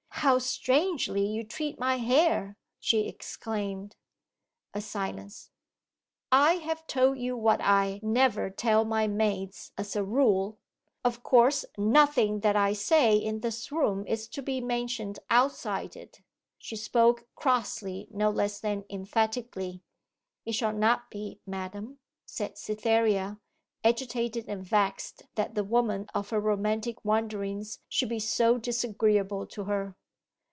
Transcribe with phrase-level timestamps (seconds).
[0.23, 3.95] 'How strangely you treat my hair!' she exclaimed.
[4.71, 5.49] A silence.
[6.31, 10.59] 'I have told you what I never tell my maids as a rule;
[11.03, 16.21] of course nothing that I say in this room is to be mentioned outside it.'
[16.59, 19.81] She spoke crossly no less than emphatically.
[20.45, 21.97] 'It shall not be, madam,'
[22.27, 23.39] said Cytherea,
[23.83, 29.63] agitated and vexed that the woman of her romantic wonderings should be so disagreeable to
[29.63, 29.95] her.